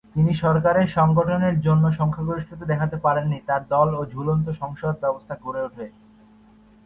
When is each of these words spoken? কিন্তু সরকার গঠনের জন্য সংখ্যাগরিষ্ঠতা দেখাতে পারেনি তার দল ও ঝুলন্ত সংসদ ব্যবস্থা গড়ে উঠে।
কিন্তু 0.13 0.33
সরকার 0.43 0.75
গঠনের 1.17 1.55
জন্য 1.61 1.83
সংখ্যাগরিষ্ঠতা 1.99 2.65
দেখাতে 2.65 2.97
পারেনি 2.97 3.37
তার 3.47 3.61
দল 3.69 3.89
ও 3.95 4.01
ঝুলন্ত 4.13 4.47
সংসদ 4.61 4.93
ব্যবস্থা 5.03 5.33
গড়ে 5.43 5.61
উঠে। 5.67 5.85